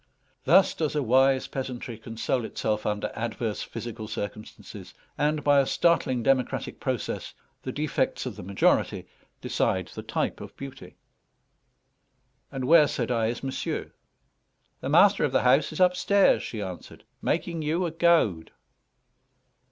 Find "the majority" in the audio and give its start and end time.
8.35-9.05